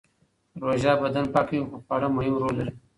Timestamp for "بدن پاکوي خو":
1.01-1.75